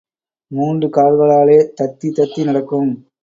[0.51, 2.91] மூன்று கால்களாலே தத்தி தத்தி நடக்கும்.